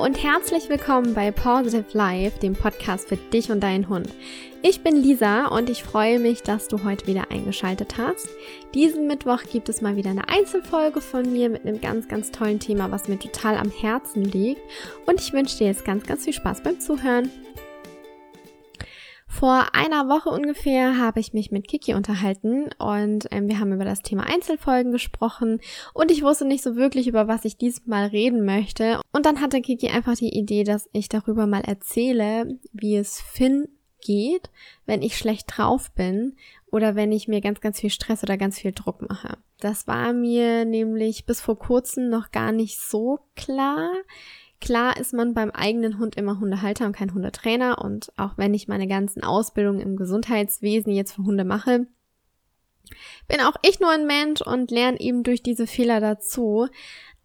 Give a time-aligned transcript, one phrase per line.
[0.00, 4.08] Und herzlich willkommen bei Positive Life, dem Podcast für dich und deinen Hund.
[4.62, 8.26] Ich bin Lisa und ich freue mich, dass du heute wieder eingeschaltet hast.
[8.72, 12.60] Diesen Mittwoch gibt es mal wieder eine Einzelfolge von mir mit einem ganz, ganz tollen
[12.60, 14.62] Thema, was mir total am Herzen liegt.
[15.04, 17.30] Und ich wünsche dir jetzt ganz, ganz viel Spaß beim Zuhören.
[19.30, 23.84] Vor einer Woche ungefähr habe ich mich mit Kiki unterhalten und ähm, wir haben über
[23.84, 25.60] das Thema Einzelfolgen gesprochen
[25.94, 29.00] und ich wusste nicht so wirklich, über was ich diesmal reden möchte.
[29.12, 33.68] Und dann hatte Kiki einfach die Idee, dass ich darüber mal erzähle, wie es Finn
[34.00, 34.50] geht,
[34.84, 36.36] wenn ich schlecht drauf bin
[36.70, 39.38] oder wenn ich mir ganz, ganz viel Stress oder ganz viel Druck mache.
[39.60, 43.92] Das war mir nämlich bis vor kurzem noch gar nicht so klar.
[44.60, 48.68] Klar ist man beim eigenen Hund immer Hundehalter und kein Hundetrainer und auch wenn ich
[48.68, 51.86] meine ganzen Ausbildungen im Gesundheitswesen jetzt für Hunde mache,
[53.28, 56.68] bin auch ich nur ein Mensch und lerne eben durch diese Fehler dazu.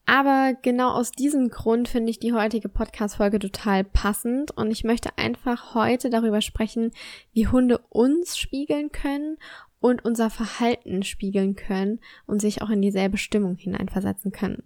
[0.06, 5.18] Aber genau aus diesem Grund finde ich die heutige Podcast-Folge total passend und ich möchte
[5.18, 6.92] einfach heute darüber sprechen,
[7.34, 9.38] wie Hunde uns spiegeln können
[9.80, 14.64] und unser Verhalten spiegeln können und sich auch in dieselbe Stimmung hineinversetzen können.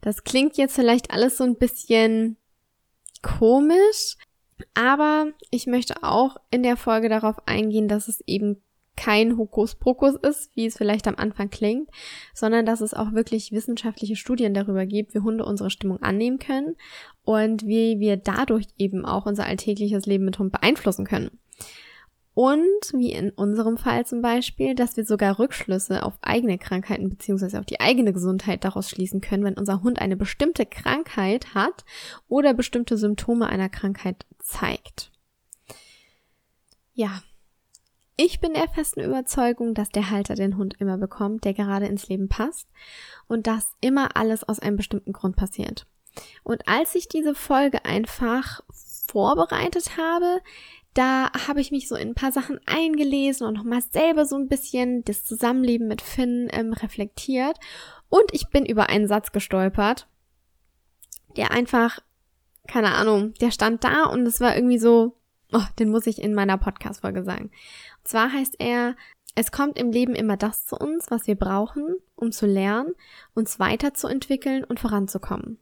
[0.00, 2.36] Das klingt jetzt vielleicht alles so ein bisschen
[3.22, 4.16] komisch,
[4.74, 8.62] aber ich möchte auch in der Folge darauf eingehen, dass es eben
[8.96, 11.90] kein Hokuspokus ist, wie es vielleicht am Anfang klingt,
[12.34, 16.76] sondern dass es auch wirklich wissenschaftliche Studien darüber gibt, wie Hunde unsere Stimmung annehmen können
[17.22, 21.38] und wie wir dadurch eben auch unser alltägliches Leben mit Hund beeinflussen können.
[22.36, 27.58] Und wie in unserem Fall zum Beispiel, dass wir sogar Rückschlüsse auf eigene Krankheiten beziehungsweise
[27.58, 31.86] auf die eigene Gesundheit daraus schließen können, wenn unser Hund eine bestimmte Krankheit hat
[32.28, 35.12] oder bestimmte Symptome einer Krankheit zeigt.
[36.92, 37.22] Ja,
[38.18, 42.06] ich bin der festen Überzeugung, dass der Halter den Hund immer bekommt, der gerade ins
[42.08, 42.68] Leben passt
[43.28, 45.86] und dass immer alles aus einem bestimmten Grund passiert.
[46.42, 48.60] Und als ich diese Folge einfach
[49.06, 50.42] vorbereitet habe,
[50.96, 54.48] da habe ich mich so in ein paar Sachen eingelesen und nochmal selber so ein
[54.48, 57.58] bisschen das Zusammenleben mit Finn ähm, reflektiert.
[58.08, 60.08] Und ich bin über einen Satz gestolpert,
[61.36, 61.98] der einfach,
[62.66, 65.18] keine Ahnung, der stand da und es war irgendwie so,
[65.52, 67.50] oh, den muss ich in meiner Podcast-Folge sagen.
[67.98, 68.96] Und zwar heißt er,
[69.34, 72.94] es kommt im Leben immer das zu uns, was wir brauchen, um zu lernen,
[73.34, 75.58] uns weiterzuentwickeln und voranzukommen.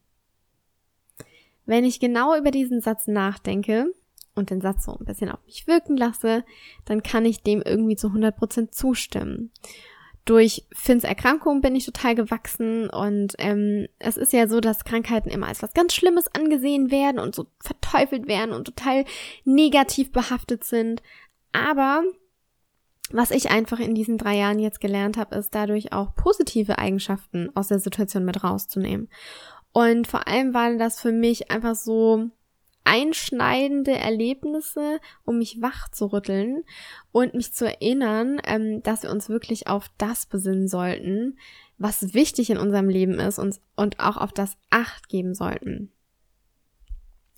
[1.67, 3.93] Wenn ich genau über diesen Satz nachdenke,
[4.35, 6.45] und den Satz so ein bisschen auf mich wirken lasse,
[6.85, 9.53] dann kann ich dem irgendwie zu 100% zustimmen.
[10.25, 15.29] Durch Finns Erkrankung bin ich total gewachsen und ähm, es ist ja so, dass Krankheiten
[15.29, 19.05] immer als was ganz Schlimmes angesehen werden und so verteufelt werden und total
[19.45, 21.03] negativ behaftet sind.
[21.53, 22.03] Aber
[23.11, 27.51] was ich einfach in diesen drei Jahren jetzt gelernt habe, ist dadurch auch positive Eigenschaften
[27.55, 29.11] aus der Situation mit rauszunehmen.
[29.73, 32.31] Und vor allem war das für mich einfach so
[32.85, 36.65] einschneidende Erlebnisse, um mich wach zu rütteln
[37.13, 41.39] und mich zu erinnern, ähm, dass wir uns wirklich auf das besinnen sollten,
[41.79, 45.91] was wichtig in unserem Leben ist und, und auch auf das Acht geben sollten.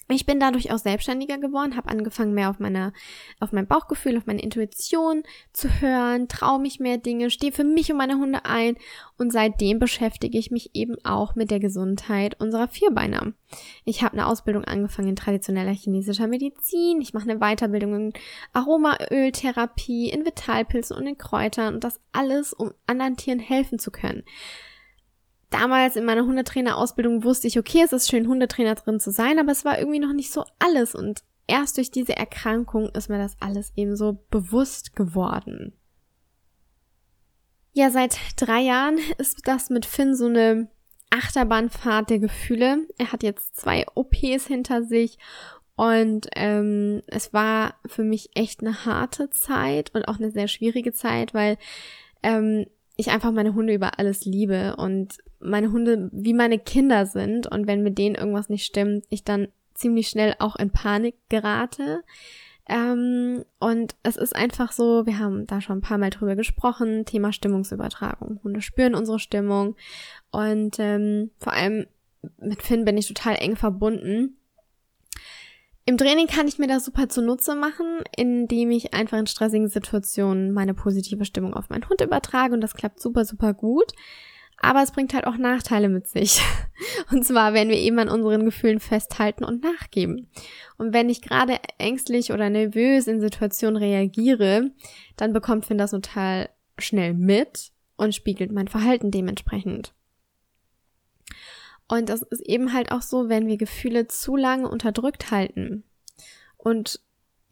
[0.09, 2.93] Ich bin dadurch auch selbstständiger geworden, habe angefangen mehr auf meine,
[3.41, 7.91] auf mein Bauchgefühl, auf meine Intuition zu hören, traue mich mehr Dinge, stehe für mich
[7.91, 8.77] und meine Hunde ein.
[9.19, 13.33] Und seitdem beschäftige ich mich eben auch mit der Gesundheit unserer Vierbeiner.
[13.85, 18.13] Ich habe eine Ausbildung angefangen in traditioneller chinesischer Medizin, ich mache eine Weiterbildung in
[18.53, 24.23] Aromaöltherapie, in Vitalpilzen und in Kräutern und das alles, um anderen Tieren helfen zu können
[25.51, 29.53] damals in meiner Hundetrainerausbildung wusste ich, okay, es ist schön, Hundetrainer drin zu sein, aber
[29.53, 33.37] es war irgendwie noch nicht so alles und erst durch diese Erkrankung ist mir das
[33.41, 35.73] alles eben so bewusst geworden.
[37.73, 40.69] Ja, seit drei Jahren ist das mit Finn so eine
[41.11, 42.87] Achterbahnfahrt der Gefühle.
[42.99, 45.19] Er hat jetzt zwei OPs hinter sich
[45.77, 50.93] und ähm, es war für mich echt eine harte Zeit und auch eine sehr schwierige
[50.93, 51.59] Zeit, weil
[52.23, 52.67] ähm,
[52.97, 57.67] ich einfach meine Hunde über alles liebe und meine Hunde wie meine Kinder sind und
[57.67, 62.03] wenn mit denen irgendwas nicht stimmt, ich dann ziemlich schnell auch in Panik gerate.
[62.69, 67.05] Ähm, und es ist einfach so, wir haben da schon ein paar Mal drüber gesprochen,
[67.05, 68.41] Thema Stimmungsübertragung.
[68.43, 69.77] Hunde spüren unsere Stimmung
[70.33, 71.87] und ähm, vor allem
[72.39, 74.37] mit Finn bin ich total eng verbunden.
[75.89, 80.51] Im Training kann ich mir das super zunutze machen, indem ich einfach in stressigen Situationen
[80.51, 83.93] meine positive Stimmung auf meinen Hund übertrage und das klappt super, super gut.
[84.59, 86.41] Aber es bringt halt auch Nachteile mit sich.
[87.11, 90.31] Und zwar, wenn wir eben an unseren Gefühlen festhalten und nachgeben.
[90.79, 94.71] Und wenn ich gerade ängstlich oder nervös in Situationen reagiere,
[95.17, 96.49] dann bekommt Finn das total
[96.79, 99.93] schnell mit und spiegelt mein Verhalten dementsprechend.
[101.89, 105.85] Und das ist eben halt auch so, wenn wir Gefühle zu lange unterdrückt halten
[106.57, 107.01] und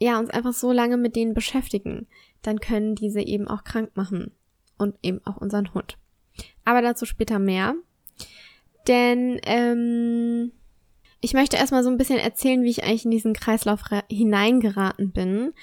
[0.00, 2.08] ja, uns einfach so lange mit denen beschäftigen,
[2.42, 4.32] dann können diese eben auch krank machen
[4.76, 5.98] und eben auch unseren Hund.
[6.64, 7.74] Aber dazu später mehr.
[8.88, 10.52] Denn ähm,
[11.20, 15.54] ich möchte erstmal so ein bisschen erzählen, wie ich eigentlich in diesen Kreislauf hineingeraten bin,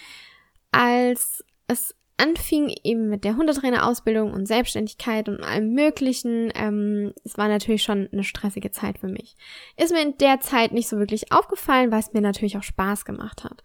[0.72, 6.52] als es anfing eben mit der Hundetrainerausbildung und Selbstständigkeit und allem Möglichen.
[6.56, 9.36] Ähm, es war natürlich schon eine stressige Zeit für mich.
[9.78, 13.06] Ist mir in der Zeit nicht so wirklich aufgefallen, weil es mir natürlich auch Spaß
[13.06, 13.64] gemacht hat.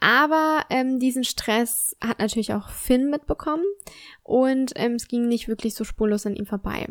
[0.00, 3.64] Aber ähm, diesen Stress hat natürlich auch Finn mitbekommen
[4.22, 6.88] und ähm, es ging nicht wirklich so spurlos an ihm vorbei.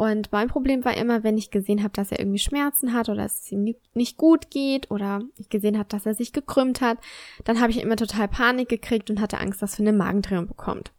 [0.00, 3.22] Und mein Problem war immer, wenn ich gesehen habe, dass er irgendwie Schmerzen hat oder
[3.24, 6.98] dass es ihm nicht gut geht oder ich gesehen habe, dass er sich gekrümmt hat,
[7.44, 10.92] dann habe ich immer total Panik gekriegt und hatte Angst, dass er eine Magendrehung bekommt.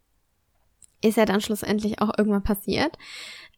[1.01, 2.98] Ist ja dann schlussendlich auch irgendwann passiert.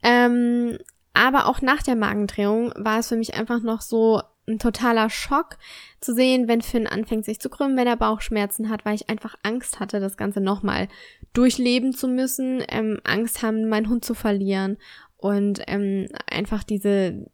[0.04, 0.78] Ähm,
[1.16, 5.58] aber auch nach der Magendrehung war es für mich einfach noch so ein totaler Schock
[6.02, 9.36] zu sehen, wenn Finn anfängt sich zu krümmen, wenn er Bauchschmerzen hat, weil ich einfach
[9.42, 10.88] Angst hatte, das Ganze nochmal
[11.34, 14.78] durchleben zu müssen, ähm, Angst haben, meinen Hund zu verlieren
[15.22, 17.30] und ähm, einfach diese,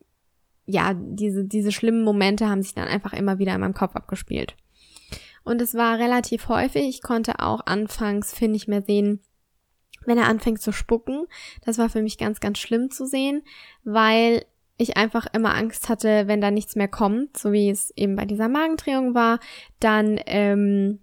[0.65, 4.57] ja, diese, diese schlimmen Momente haben sich dann einfach immer wieder in meinem Kopf abgespielt.
[5.45, 6.83] Und es war relativ häufig.
[6.89, 9.21] Ich konnte auch anfangs, finde ich, mehr sehen,
[10.05, 11.27] wenn er anfängt zu spucken.
[11.63, 13.43] Das war für mich ganz, ganz schlimm zu sehen,
[13.85, 14.43] weil
[14.75, 18.25] ich einfach immer Angst hatte, wenn da nichts mehr kommt, so wie es eben bei
[18.25, 19.39] dieser Magendrehung war,
[19.79, 20.99] dann, ähm,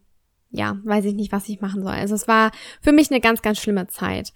[0.51, 1.93] ja, weiß ich nicht, was ich machen soll.
[1.93, 2.53] Also es war
[2.83, 4.35] für mich eine ganz, ganz schlimme Zeit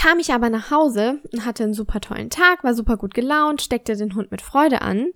[0.00, 3.60] kam ich aber nach Hause und hatte einen super tollen Tag, war super gut gelaunt,
[3.60, 5.12] steckte den Hund mit Freude an.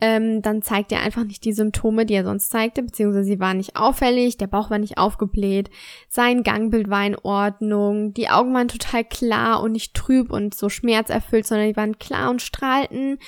[0.00, 3.56] Ähm, dann zeigt er einfach nicht die Symptome, die er sonst zeigte, beziehungsweise sie waren
[3.56, 5.70] nicht auffällig, der Bauch war nicht aufgebläht,
[6.08, 10.68] sein Gangbild war in Ordnung, die Augen waren total klar und nicht trüb und so
[10.68, 13.18] schmerzerfüllt, sondern die waren klar und strahlten.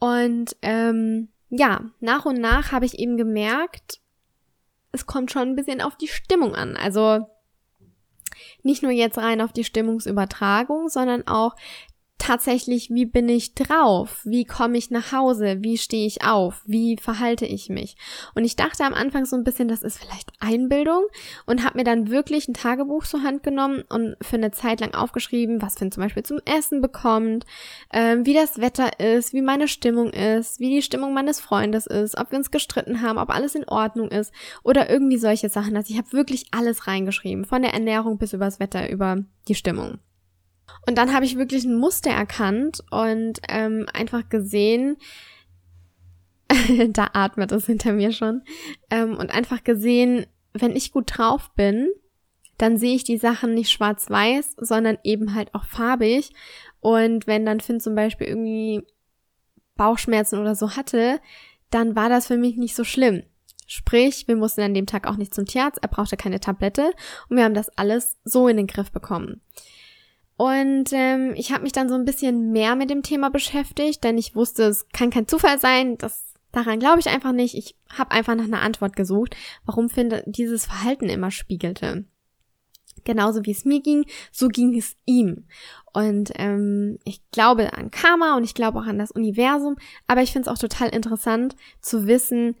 [0.00, 4.00] Und ähm, ja, nach und nach habe ich eben gemerkt,
[4.90, 6.76] es kommt schon ein bisschen auf die Stimmung an.
[6.76, 7.26] Also
[8.62, 11.56] nicht nur jetzt rein auf die Stimmungsübertragung, sondern auch
[12.22, 14.20] tatsächlich, wie bin ich drauf?
[14.24, 15.56] Wie komme ich nach Hause?
[15.60, 16.62] Wie stehe ich auf?
[16.64, 17.96] Wie verhalte ich mich?
[18.36, 21.04] Und ich dachte am Anfang so ein bisschen, das ist vielleicht Einbildung
[21.46, 24.94] und habe mir dann wirklich ein Tagebuch zur Hand genommen und für eine Zeit lang
[24.94, 27.44] aufgeschrieben, was Finn zum Beispiel zum Essen bekommt,
[27.90, 32.16] äh, wie das Wetter ist, wie meine Stimmung ist, wie die Stimmung meines Freundes ist,
[32.16, 34.32] ob wir uns gestritten haben, ob alles in Ordnung ist
[34.62, 35.76] oder irgendwie solche Sachen.
[35.76, 39.98] Also ich habe wirklich alles reingeschrieben, von der Ernährung bis übers Wetter, über die Stimmung.
[40.86, 44.96] Und dann habe ich wirklich ein Muster erkannt und ähm, einfach gesehen,
[46.88, 48.42] da atmet es hinter mir schon,
[48.90, 51.88] ähm, und einfach gesehen, wenn ich gut drauf bin,
[52.58, 56.32] dann sehe ich die Sachen nicht schwarz-weiß, sondern eben halt auch farbig.
[56.80, 58.82] Und wenn dann Finn zum Beispiel irgendwie
[59.76, 61.20] Bauchschmerzen oder so hatte,
[61.70, 63.22] dann war das für mich nicht so schlimm.
[63.66, 66.92] Sprich, wir mussten an dem Tag auch nicht zum Tierarzt, er brauchte keine Tablette
[67.28, 69.40] und wir haben das alles so in den Griff bekommen.
[70.42, 74.18] Und ähm, ich habe mich dann so ein bisschen mehr mit dem Thema beschäftigt, denn
[74.18, 75.96] ich wusste, es kann kein Zufall sein.
[75.98, 77.54] Das daran glaube ich einfach nicht.
[77.54, 82.06] Ich habe einfach nach einer Antwort gesucht, warum finde dieses Verhalten immer spiegelte.
[83.04, 85.46] Genauso wie es mir ging, so ging es ihm.
[85.92, 89.76] Und ähm, ich glaube an Karma und ich glaube auch an das Universum,
[90.08, 92.56] aber ich finde es auch total interessant zu wissen,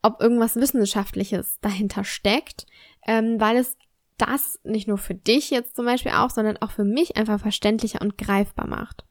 [0.00, 2.66] ob irgendwas Wissenschaftliches dahinter steckt,
[3.04, 3.76] ähm, weil es
[4.18, 8.00] das nicht nur für dich jetzt zum Beispiel auch, sondern auch für mich einfach verständlicher
[8.00, 9.04] und greifbar macht.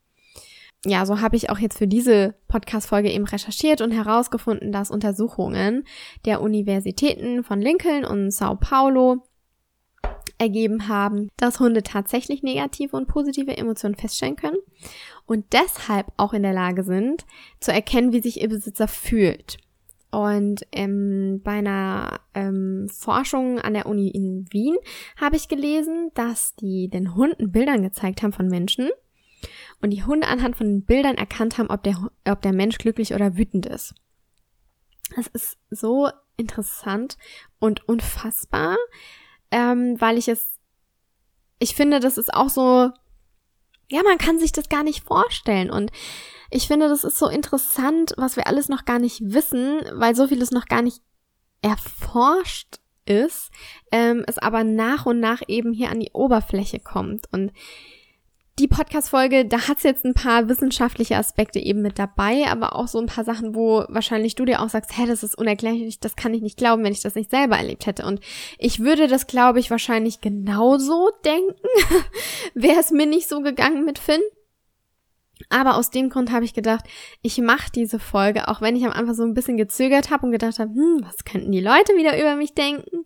[0.85, 5.83] Ja, so habe ich auch jetzt für diese Podcast-Folge eben recherchiert und herausgefunden, dass Untersuchungen
[6.25, 9.23] der Universitäten von Lincoln und Sao Paulo
[10.37, 14.57] ergeben haben, dass Hunde tatsächlich negative und positive Emotionen feststellen können
[15.25, 17.25] und deshalb auch in der Lage sind,
[17.59, 19.57] zu erkennen, wie sich ihr Besitzer fühlt.
[20.15, 24.77] Und ähm, bei einer ähm, Forschung an der Uni in Wien
[25.19, 28.89] habe ich gelesen, dass die den Hunden Bildern gezeigt haben von Menschen
[29.81, 33.13] und die Hunde anhand von den Bildern erkannt haben, ob der, ob der Mensch glücklich
[33.13, 33.93] oder wütend ist.
[35.17, 36.07] Das ist so
[36.37, 37.17] interessant
[37.59, 38.77] und unfassbar,
[39.51, 40.61] ähm, weil ich es,
[41.59, 42.89] ich finde, das ist auch so,
[43.89, 45.91] ja, man kann sich das gar nicht vorstellen und
[46.49, 50.27] ich finde, das ist so interessant, was wir alles noch gar nicht wissen, weil so
[50.27, 51.01] vieles noch gar nicht
[51.61, 53.51] erforscht ist,
[53.91, 57.25] ähm, es aber nach und nach eben hier an die Oberfläche kommt.
[57.31, 57.51] Und
[58.57, 62.87] die Podcast-Folge, da hat es jetzt ein paar wissenschaftliche Aspekte eben mit dabei, aber auch
[62.87, 66.15] so ein paar Sachen, wo wahrscheinlich du dir auch sagst, hä, das ist unerklärlich, das
[66.15, 68.05] kann ich nicht glauben, wenn ich das nicht selber erlebt hätte.
[68.05, 68.21] Und
[68.57, 71.67] ich würde das, glaube ich, wahrscheinlich genauso denken,
[72.53, 74.21] wäre es mir nicht so gegangen mit Finn.
[75.49, 76.85] Aber aus dem Grund habe ich gedacht,
[77.21, 80.31] ich mache diese Folge, auch wenn ich am Anfang so ein bisschen gezögert habe und
[80.31, 83.03] gedacht habe, hm, was könnten die Leute wieder über mich denken?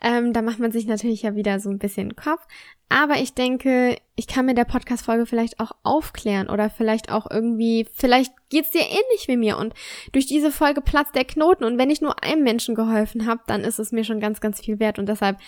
[0.00, 2.46] Ähm, da macht man sich natürlich ja wieder so ein bisschen Kopf.
[2.88, 7.88] Aber ich denke, ich kann mit der Podcast-Folge vielleicht auch aufklären oder vielleicht auch irgendwie,
[7.92, 9.74] vielleicht geht's dir ähnlich wie mir und
[10.12, 13.62] durch diese Folge platzt der Knoten und wenn ich nur einem Menschen geholfen habe, dann
[13.62, 15.38] ist es mir schon ganz, ganz viel wert und deshalb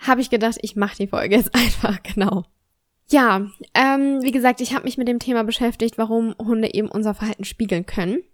[0.00, 2.44] habe ich gedacht, ich mache die Folge jetzt einfach genau.
[3.12, 7.14] Ja, ähm, wie gesagt, ich habe mich mit dem Thema beschäftigt, warum Hunde eben unser
[7.14, 8.24] Verhalten spiegeln können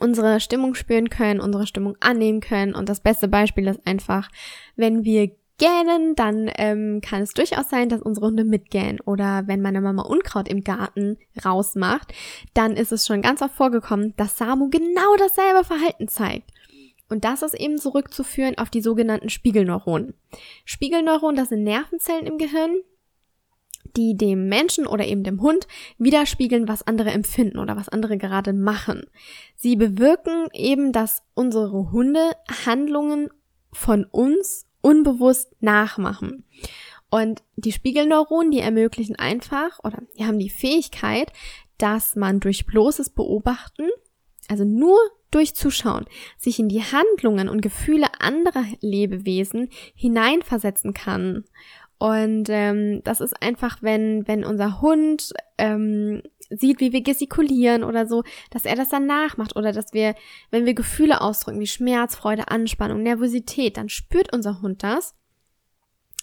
[0.00, 2.74] unsere Stimmung spüren können, unsere Stimmung annehmen können.
[2.74, 4.30] Und das beste Beispiel ist einfach,
[4.76, 9.00] wenn wir gähnen, dann ähm, kann es durchaus sein, dass unsere Hunde mitgähnen.
[9.00, 12.12] Oder wenn meine Mama Unkraut im Garten rausmacht,
[12.54, 16.50] dann ist es schon ganz oft vorgekommen, dass Samu genau dasselbe Verhalten zeigt.
[17.08, 20.14] Und das ist eben zurückzuführen auf die sogenannten Spiegelneuronen.
[20.64, 22.80] Spiegelneuronen, das sind Nervenzellen im Gehirn,
[23.96, 25.66] die dem Menschen oder eben dem Hund
[25.98, 29.06] widerspiegeln, was andere empfinden oder was andere gerade machen.
[29.54, 32.32] Sie bewirken eben, dass unsere Hunde
[32.66, 33.30] Handlungen
[33.72, 36.44] von uns unbewusst nachmachen.
[37.10, 41.32] Und die Spiegelneuronen, die ermöglichen einfach oder die haben die Fähigkeit,
[41.78, 43.88] dass man durch bloßes Beobachten,
[44.48, 44.98] also nur
[45.30, 46.06] durch Zuschauen,
[46.38, 51.44] sich in die Handlungen und Gefühle anderer Lebewesen hineinversetzen kann
[51.98, 58.06] und ähm, das ist einfach, wenn, wenn unser Hund ähm, sieht, wie wir gestikulieren oder
[58.06, 60.14] so, dass er das dann nachmacht oder dass wir,
[60.50, 65.14] wenn wir Gefühle ausdrücken, wie Schmerz, Freude, Anspannung, Nervosität, dann spürt unser Hund das.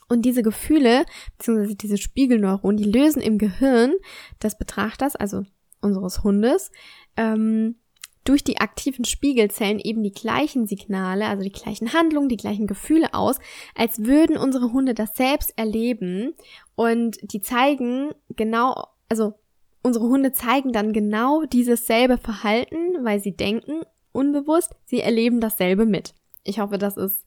[0.10, 1.06] Und diese Gefühle,
[1.38, 3.94] beziehungsweise diese Spiegelneuronen, die lösen im Gehirn
[4.42, 5.44] des Betrachters, also
[5.82, 6.72] unseres Hundes,
[7.18, 7.78] ähm,
[8.24, 13.14] durch die aktiven Spiegelzellen eben die gleichen Signale, also die gleichen Handlungen, die gleichen Gefühle
[13.14, 13.40] aus,
[13.76, 16.34] als würden unsere Hunde das selbst erleben
[16.76, 19.34] und die zeigen genau, also
[19.82, 25.86] unsere Hunde zeigen dann genau dieses selbe Verhalten, weil sie denken unbewusst, sie erleben dasselbe
[25.86, 26.14] mit.
[26.44, 27.26] Ich hoffe, das ist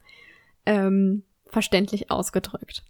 [0.64, 2.82] ähm, verständlich ausgedrückt.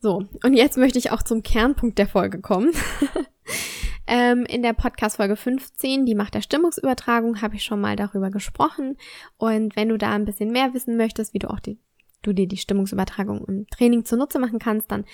[0.00, 2.72] So, und jetzt möchte ich auch zum Kernpunkt der Folge kommen.
[4.06, 8.96] Ähm, in der Podcast-Folge 15, die Macht der Stimmungsübertragung, habe ich schon mal darüber gesprochen.
[9.36, 11.78] Und wenn du da ein bisschen mehr wissen möchtest, wie du auch die
[12.22, 15.04] du dir die Stimmungsübertragung im Training zunutze machen kannst, dann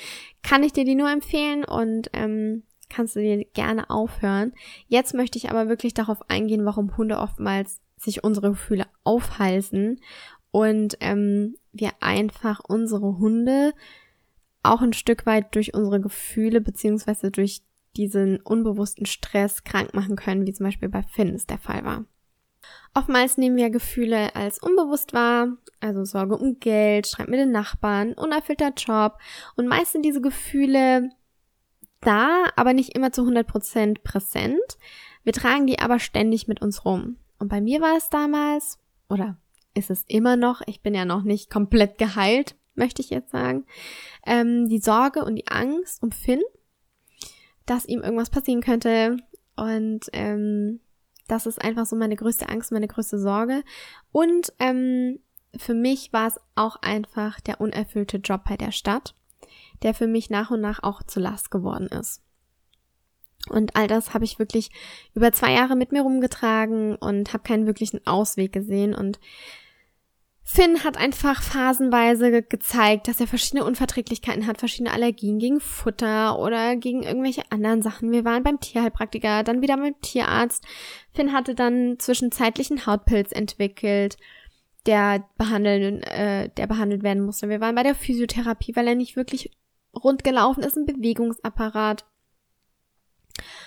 [0.42, 4.52] kann ich dir die nur empfehlen und ähm, kannst du dir gerne aufhören.
[4.87, 10.00] Jetzt möchte ich aber wirklich darauf eingehen, warum Hunde oftmals sich unsere Gefühle aufhalsen
[10.50, 13.73] und ähm, wir einfach unsere Hunde
[14.62, 17.62] auch ein Stück weit durch unsere Gefühle beziehungsweise durch
[17.97, 22.04] diesen unbewussten Stress krank machen können, wie zum Beispiel bei Finn es der Fall war.
[22.95, 28.14] Oftmals nehmen wir Gefühle als unbewusst wahr, also Sorge um Geld, Streit mit den Nachbarn,
[28.14, 29.18] unerfüllter Job
[29.57, 31.11] und meist sind diese Gefühle
[32.00, 34.78] da, aber nicht immer zu 100% präsent.
[35.25, 37.16] Wir tragen die aber ständig mit uns rum.
[37.38, 38.78] Und bei mir war es damals,
[39.09, 39.37] oder
[39.75, 43.64] ist es immer noch, ich bin ja noch nicht komplett geheilt, möchte ich jetzt sagen,
[44.26, 46.42] ähm, die Sorge und die Angst um Finn
[47.68, 49.18] dass ihm irgendwas passieren könnte.
[49.56, 50.80] Und ähm,
[51.26, 53.62] das ist einfach so meine größte Angst, meine größte Sorge.
[54.12, 55.20] Und ähm,
[55.56, 59.14] für mich war es auch einfach der unerfüllte Job bei der Stadt,
[59.82, 62.22] der für mich nach und nach auch zu Last geworden ist.
[63.48, 64.70] Und all das habe ich wirklich
[65.14, 68.94] über zwei Jahre mit mir rumgetragen und habe keinen wirklichen Ausweg gesehen.
[68.94, 69.20] Und
[70.50, 76.38] Finn hat einfach phasenweise ge gezeigt, dass er verschiedene Unverträglichkeiten hat, verschiedene Allergien gegen Futter
[76.38, 78.12] oder gegen irgendwelche anderen Sachen.
[78.12, 80.64] Wir waren beim Tierheilpraktiker, dann wieder beim Tierarzt.
[81.12, 84.16] Finn hatte dann zwischenzeitlichen Hautpilz entwickelt,
[84.86, 87.50] der behandeln, äh, der behandelt werden musste.
[87.50, 89.50] Wir waren bei der Physiotherapie, weil er nicht wirklich
[89.94, 92.06] rund gelaufen ist, ein Bewegungsapparat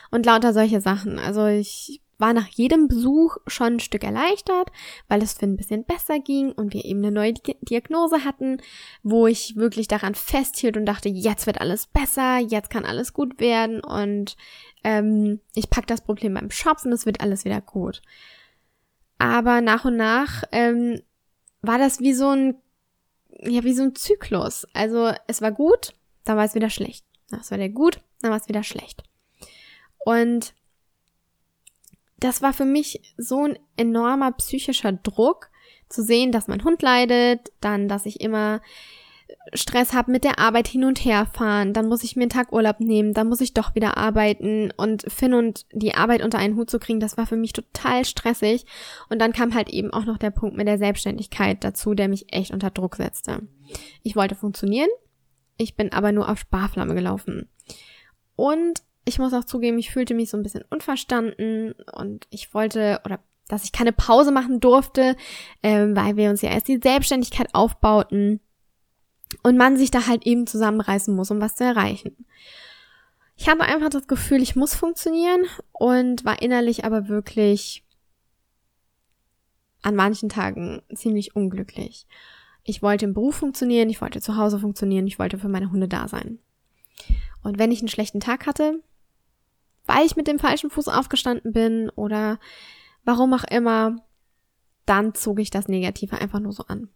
[0.10, 1.20] und lauter solche Sachen.
[1.20, 4.72] Also ich war nach jedem Besuch schon ein Stück erleichtert,
[5.08, 8.62] weil es für ein bisschen besser ging und wir eben eine neue Diagnose hatten,
[9.04, 13.40] wo ich wirklich daran festhielt und dachte, jetzt wird alles besser, jetzt kann alles gut
[13.40, 14.38] werden und
[14.84, 18.02] ähm, ich pack das Problem beim Shops und es wird alles wieder gut.
[19.18, 21.02] Aber nach und nach ähm,
[21.62, 22.56] war das wie so ein,
[23.40, 24.68] ja, wie so ein Zyklus.
[24.74, 27.06] Also es war gut, dann war es wieder schlecht.
[27.32, 29.04] Es war wieder gut, dann war es wieder schlecht.
[30.06, 30.54] Und
[32.22, 35.52] das war für mich so ein enormer psychischer Druck,
[35.92, 38.62] zu sehen, dass mein Hund leidet, dann, dass ich immer
[39.54, 42.52] Stress habe mit der Arbeit hin und her fahren, dann muss ich mir einen Tag
[42.52, 46.58] Urlaub nehmen, dann muss ich doch wieder arbeiten und Finn und die Arbeit unter einen
[46.58, 48.66] Hut zu kriegen, das war für mich total stressig.
[49.10, 52.34] Und dann kam halt eben auch noch der Punkt mit der Selbstständigkeit dazu, der mich
[52.34, 53.48] echt unter Druck setzte.
[54.04, 54.90] Ich wollte funktionieren,
[55.58, 57.50] ich bin aber nur auf Sparflamme gelaufen.
[58.36, 63.02] Und ich muss auch zugeben, ich fühlte mich so ein bisschen unverstanden und ich wollte
[63.06, 65.18] oder dass ich keine Pause machen durfte,
[65.62, 68.40] ähm, weil wir uns ja erst die Selbstständigkeit aufbauten
[69.44, 72.26] und man sich da halt eben zusammenreißen muss, um was zu erreichen.
[73.36, 75.42] Ich hatte einfach das Gefühl, ich muss funktionieren
[75.72, 77.84] und war innerlich aber wirklich
[79.82, 82.06] an manchen Tagen ziemlich unglücklich.
[82.64, 85.88] Ich wollte im Beruf funktionieren, ich wollte zu Hause funktionieren, ich wollte für meine Hunde
[85.88, 86.38] da sein.
[87.42, 88.82] Und wenn ich einen schlechten Tag hatte,
[89.86, 92.40] weil ich mit dem falschen Fuß aufgestanden bin oder
[93.04, 93.98] warum auch immer,
[94.86, 96.90] dann zog ich das Negative einfach nur so an.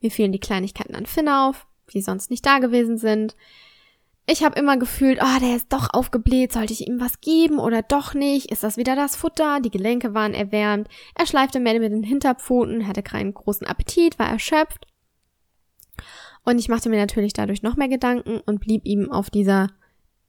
[0.00, 3.36] Mir fielen die Kleinigkeiten an Finn auf, die sonst nicht da gewesen sind.
[4.28, 7.82] Ich habe immer gefühlt, oh, der ist doch aufgebläht, sollte ich ihm was geben oder
[7.82, 8.50] doch nicht?
[8.50, 9.60] Ist das wieder das Futter?
[9.60, 10.88] Die Gelenke waren erwärmt.
[11.14, 14.86] Er schleifte mehr mit den Hinterpfoten, hatte keinen großen Appetit, war erschöpft.
[16.44, 19.68] Und ich machte mir natürlich dadurch noch mehr Gedanken und blieb ihm auf dieser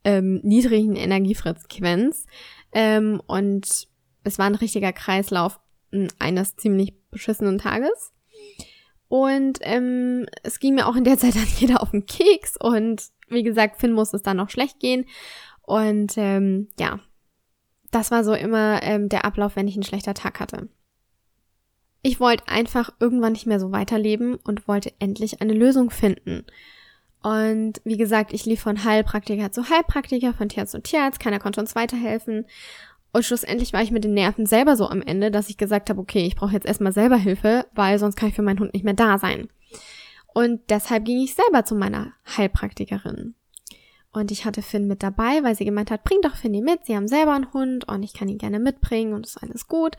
[0.07, 2.25] ähm, niedrigen Energiefrequenz.
[2.71, 3.87] Ähm, und
[4.23, 5.59] es war ein richtiger Kreislauf
[6.17, 8.13] eines ziemlich beschissenen Tages.
[9.09, 13.03] Und ähm, es ging mir auch in der Zeit dann jeder auf den Keks und
[13.29, 15.05] wie gesagt, Finn muss es dann noch schlecht gehen.
[15.61, 16.99] Und ähm, ja,
[17.91, 20.69] das war so immer ähm, der Ablauf, wenn ich einen schlechter Tag hatte.
[22.01, 26.45] Ich wollte einfach irgendwann nicht mehr so weiterleben und wollte endlich eine Lösung finden.
[27.21, 31.59] Und wie gesagt, ich lief von Heilpraktiker zu Heilpraktiker, von Tierarzt zu Tierarzt, keiner konnte
[31.59, 32.45] uns weiterhelfen.
[33.11, 35.99] Und schlussendlich war ich mit den Nerven selber so am Ende, dass ich gesagt habe,
[35.99, 38.83] okay, ich brauche jetzt erstmal selber Hilfe, weil sonst kann ich für meinen Hund nicht
[38.83, 39.49] mehr da sein.
[40.33, 43.33] Und deshalb ging ich selber zu meiner Heilpraktikerin.
[44.11, 46.95] Und ich hatte Finn mit dabei, weil sie gemeint hat, bring doch Finny mit, sie
[46.95, 49.95] haben selber einen Hund und ich kann ihn gerne mitbringen und ist alles gut.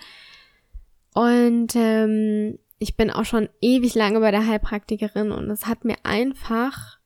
[1.15, 5.97] Und ähm, ich bin auch schon ewig lange bei der Heilpraktikerin und es hat mir
[6.05, 6.98] einfach,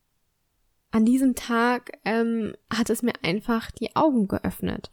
[0.93, 4.91] an diesem Tag ähm, hat es mir einfach die Augen geöffnet.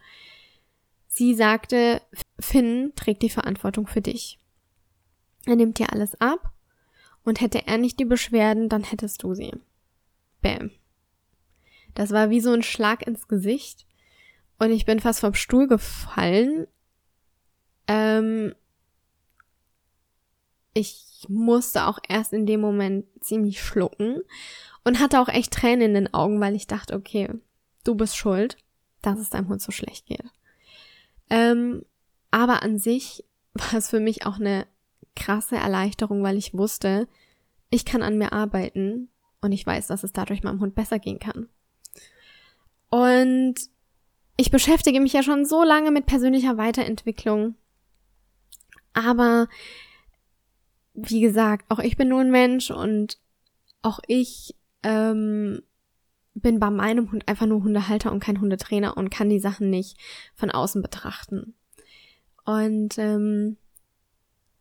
[1.09, 2.01] Sie sagte,
[2.39, 4.39] Finn trägt die Verantwortung für dich.
[5.45, 6.55] Er nimmt dir alles ab
[7.23, 9.53] und hätte er nicht die Beschwerden, dann hättest du sie.
[10.41, 10.71] Bäm.
[11.93, 13.87] Das war wie so ein Schlag ins Gesicht
[14.59, 16.67] und ich bin fast vom Stuhl gefallen.
[17.87, 18.55] Ähm,
[20.75, 24.23] ich musste auch erst in dem Moment ziemlich schlucken
[24.85, 27.29] und hatte auch echt Tränen in den Augen, weil ich dachte, okay,
[27.85, 28.57] du bist schuld,
[29.03, 30.25] dass es deinem Hund so schlecht geht.
[31.29, 31.85] Ähm,
[32.31, 34.67] aber an sich war es für mich auch eine
[35.17, 37.09] krasse Erleichterung, weil ich wusste,
[37.71, 39.09] ich kann an mir arbeiten
[39.41, 41.49] und ich weiß, dass es dadurch meinem Hund besser gehen kann.
[42.91, 43.55] Und
[44.37, 47.55] ich beschäftige mich ja schon so lange mit persönlicher Weiterentwicklung.
[48.93, 49.49] Aber
[51.09, 53.19] wie gesagt, auch ich bin nur ein Mensch und
[53.83, 55.63] auch ich ähm,
[56.35, 59.99] bin bei meinem Hund einfach nur Hundehalter und kein Hundetrainer und kann die Sachen nicht
[60.35, 61.55] von außen betrachten.
[62.45, 63.57] Und ähm,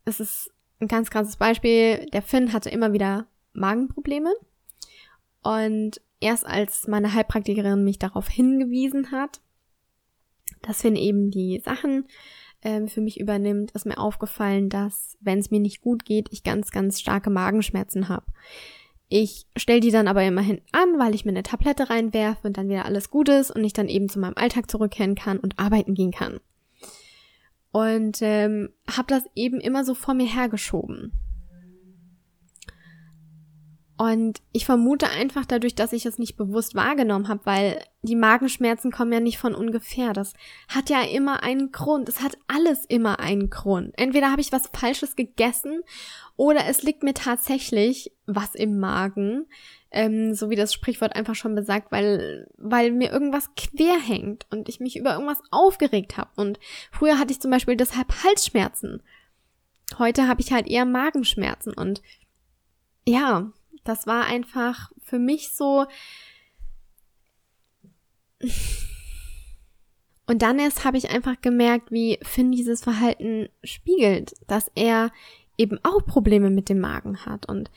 [0.06, 2.06] es ist ein ganz krasses Beispiel.
[2.08, 4.34] Der Finn hatte immer wieder Magenprobleme.
[5.42, 9.42] Und erst als meine Heilpraktikerin mich darauf hingewiesen hat,
[10.62, 12.08] dass Finn eben die Sachen
[12.62, 16.44] ähm, für mich übernimmt, ist mir aufgefallen, dass, wenn es mir nicht gut geht, ich
[16.44, 18.26] ganz, ganz starke Magenschmerzen habe.
[19.08, 22.70] Ich stelle die dann aber immerhin an, weil ich mir eine Tablette reinwerfe und dann
[22.70, 25.96] wieder alles gut ist und ich dann eben zu meinem Alltag zurückkehren kann und arbeiten
[25.96, 26.40] gehen kann.
[27.72, 31.14] Und ähm, habe das eben immer so vor mir hergeschoben.
[34.00, 38.92] Und ich vermute einfach dadurch, dass ich es nicht bewusst wahrgenommen habe, weil die Magenschmerzen
[38.92, 40.14] kommen ja nicht von ungefähr.
[40.14, 40.32] Das
[40.70, 42.08] hat ja immer einen Grund.
[42.08, 43.92] Es hat alles immer einen Grund.
[43.98, 45.82] Entweder habe ich was Falsches gegessen
[46.38, 49.48] oder es liegt mir tatsächlich was im Magen,
[49.92, 54.70] ähm, so wie das Sprichwort einfach schon besagt, weil, weil mir irgendwas quer hängt und
[54.70, 56.30] ich mich über irgendwas aufgeregt habe.
[56.38, 56.58] Und
[56.90, 59.04] früher hatte ich zum Beispiel deshalb Halsschmerzen.
[59.98, 62.02] Heute habe ich halt eher Magenschmerzen und
[63.06, 63.52] ja,
[63.84, 65.86] das war einfach für mich so.
[70.28, 75.12] Und dann erst habe ich einfach gemerkt, wie Finn dieses Verhalten spiegelt, dass er
[75.58, 77.48] eben auch Probleme mit dem Magen hat.
[77.48, 77.72] Und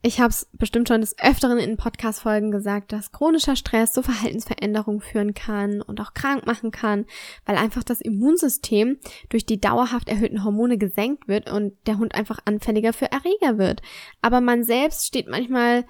[0.00, 5.00] ich habe es bestimmt schon des Öfteren in Podcast-Folgen gesagt, dass chronischer Stress zu Verhaltensveränderungen
[5.00, 7.04] führen kann und auch krank machen kann,
[7.44, 12.38] weil einfach das Immunsystem durch die dauerhaft erhöhten Hormone gesenkt wird und der Hund einfach
[12.44, 13.82] anfälliger für Erreger wird.
[14.22, 15.84] Aber man selbst steht manchmal,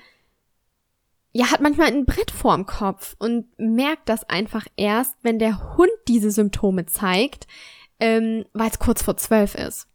[1.33, 5.92] ja, hat manchmal ein Brett vorm Kopf und merkt das einfach erst, wenn der Hund
[6.09, 7.47] diese Symptome zeigt,
[8.01, 9.87] ähm, weil es kurz vor zwölf ist.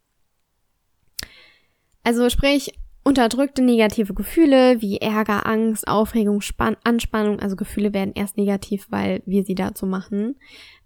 [2.04, 8.38] Also sprich, unterdrückte negative Gefühle wie Ärger, Angst, Aufregung, Span Anspannung, also Gefühle werden erst
[8.38, 10.36] negativ, weil wir sie dazu machen,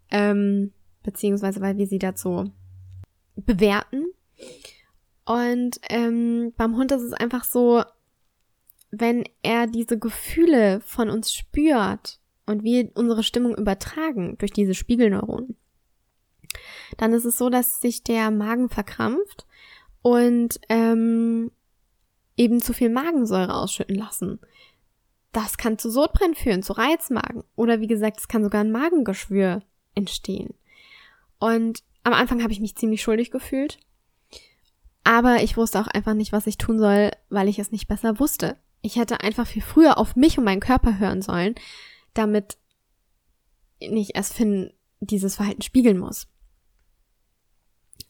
[0.09, 0.71] ähm,
[1.03, 2.51] beziehungsweise weil wir sie dazu
[3.35, 4.05] bewerten.
[5.25, 7.83] Und ähm, beim Hund ist es einfach so,
[8.89, 15.57] wenn er diese Gefühle von uns spürt und wir unsere Stimmung übertragen durch diese Spiegelneuronen,
[16.97, 19.45] dann ist es so, dass sich der Magen verkrampft
[20.01, 21.51] und ähm,
[22.37, 24.39] eben zu viel Magensäure ausschütten lassen.
[25.31, 27.43] Das kann zu Sodbrennen führen, zu Reizmagen.
[27.55, 29.63] Oder wie gesagt, es kann sogar ein Magengeschwür
[29.95, 30.53] entstehen.
[31.39, 33.79] Und am Anfang habe ich mich ziemlich schuldig gefühlt.
[35.03, 38.19] Aber ich wusste auch einfach nicht, was ich tun soll, weil ich es nicht besser
[38.19, 38.57] wusste.
[38.81, 41.55] Ich hätte einfach viel früher auf mich und meinen Körper hören sollen,
[42.13, 42.57] damit
[43.79, 46.27] nicht erst Finn dieses Verhalten spiegeln muss.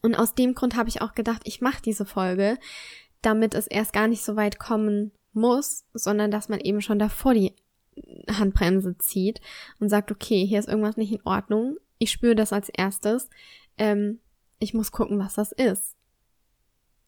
[0.02, 2.58] Und aus dem Grund habe ich auch gedacht, ich mache diese Folge,
[3.22, 7.34] damit es erst gar nicht so weit kommen muss, sondern dass man eben schon davor
[7.34, 7.54] die
[8.30, 9.40] Handbremse zieht
[9.80, 11.76] und sagt, okay, hier ist irgendwas nicht in Ordnung.
[11.98, 13.28] Ich spüre das als erstes.
[13.76, 14.20] Ähm,
[14.58, 15.96] ich muss gucken, was das ist.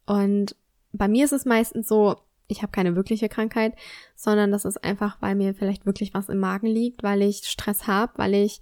[0.06, 0.56] Und
[0.92, 2.16] bei mir ist es meistens so,
[2.48, 3.74] ich habe keine wirkliche Krankheit,
[4.16, 7.86] sondern das ist einfach, weil mir vielleicht wirklich was im Magen liegt, weil ich Stress
[7.86, 8.60] habe, weil ich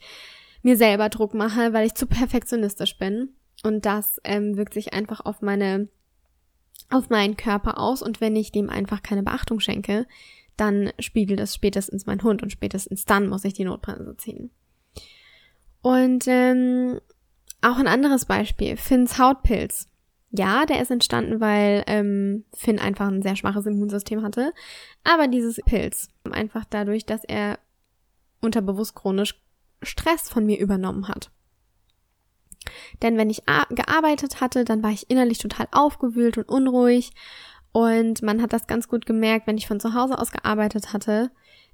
[0.62, 3.30] mir selber Druck mache, weil ich zu perfektionistisch bin.
[3.64, 5.88] Und das ähm, wirkt sich einfach auf meine,
[6.90, 8.02] auf meinen Körper aus.
[8.02, 10.06] Und wenn ich dem einfach keine Beachtung schenke,
[10.56, 14.50] dann spiegelt es spätestens mein Hund und spätestens dann muss ich die Notbremse ziehen.
[15.82, 17.00] Und ähm,
[17.62, 19.88] auch ein anderes Beispiel, Finns Hautpilz.
[20.30, 24.52] Ja, der ist entstanden, weil ähm, Finn einfach ein sehr schwaches Immunsystem hatte.
[25.02, 27.58] Aber dieses Pilz, einfach dadurch, dass er
[28.40, 29.40] unterbewusst chronisch
[29.82, 31.30] Stress von mir übernommen hat.
[33.02, 37.12] Denn wenn ich gearbeitet hatte, dann war ich innerlich total aufgewühlt und unruhig.
[37.72, 41.30] Und man hat das ganz gut gemerkt, wenn ich von zu Hause aus gearbeitet hatte,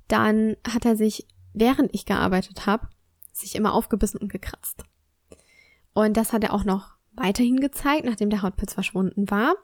[0.09, 2.89] dann hat er sich, während ich gearbeitet habe,
[3.33, 4.85] sich immer aufgebissen und gekratzt.
[5.93, 9.55] Und das hat er auch noch weiterhin gezeigt, nachdem der Hautpilz verschwunden war.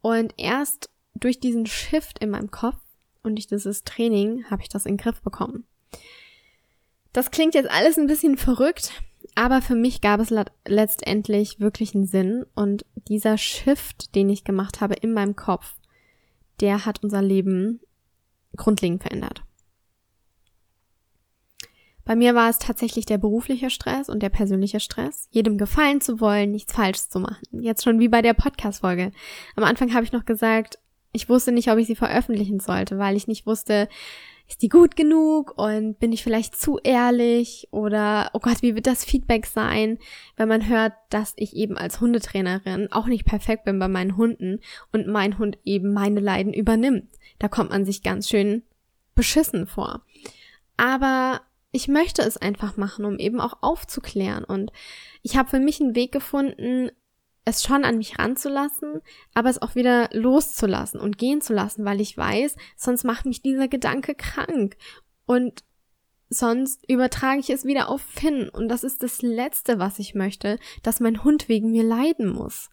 [0.00, 2.80] Und erst durch diesen Shift in meinem Kopf
[3.22, 5.64] und durch dieses Training habe ich das in den Griff bekommen.
[7.12, 8.92] Das klingt jetzt alles ein bisschen verrückt,
[9.34, 10.34] aber für mich gab es
[10.66, 15.74] letztendlich wirklich einen Sinn und dieser Shift, den ich gemacht habe in meinem Kopf,
[16.60, 17.80] der hat unser Leben
[18.56, 19.42] grundlegend verändert.
[22.04, 26.20] Bei mir war es tatsächlich der berufliche Stress und der persönliche Stress, jedem gefallen zu
[26.20, 27.44] wollen, nichts Falsches zu machen.
[27.50, 29.10] Jetzt schon wie bei der Podcast-Folge.
[29.56, 30.78] Am Anfang habe ich noch gesagt,
[31.12, 33.88] ich wusste nicht, ob ich sie veröffentlichen sollte, weil ich nicht wusste,
[34.46, 38.86] ist die gut genug und bin ich vielleicht zu ehrlich oder oh Gott, wie wird
[38.86, 39.98] das Feedback sein,
[40.36, 44.60] wenn man hört, dass ich eben als Hundetrainerin auch nicht perfekt bin bei meinen Hunden
[44.92, 47.08] und mein Hund eben meine Leiden übernimmt.
[47.38, 48.62] Da kommt man sich ganz schön
[49.14, 50.02] beschissen vor.
[50.76, 51.40] Aber
[51.72, 54.72] ich möchte es einfach machen, um eben auch aufzuklären und
[55.22, 56.90] ich habe für mich einen Weg gefunden,
[57.44, 59.00] es schon an mich ranzulassen,
[59.34, 63.42] aber es auch wieder loszulassen und gehen zu lassen, weil ich weiß, sonst macht mich
[63.42, 64.76] dieser Gedanke krank.
[65.26, 65.62] Und
[66.30, 68.48] sonst übertrage ich es wieder auf Finn.
[68.48, 72.70] Und das ist das Letzte, was ich möchte, dass mein Hund wegen mir leiden muss.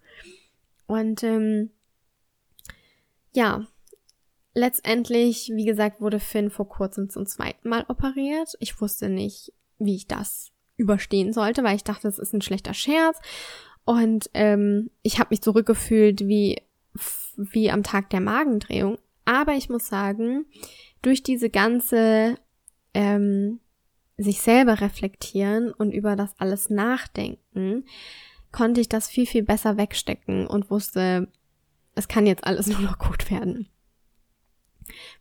[0.87, 1.71] Und ähm,
[3.33, 3.65] ja,
[4.53, 8.55] letztendlich, wie gesagt, wurde Finn vor kurzem zum zweiten Mal operiert.
[8.59, 12.73] Ich wusste nicht, wie ich das überstehen sollte, weil ich dachte, es ist ein schlechter
[12.73, 13.19] Scherz.
[13.85, 16.61] Und ähm, ich habe mich zurückgefühlt wie,
[17.35, 18.97] wie am Tag der Magendrehung.
[19.25, 20.45] Aber ich muss sagen,
[21.01, 22.37] durch diese ganze
[22.93, 23.59] ähm,
[24.17, 27.85] sich selber reflektieren und über das alles nachdenken,
[28.51, 31.27] konnte ich das viel, viel besser wegstecken und wusste,
[31.95, 33.67] es kann jetzt alles nur noch gut werden.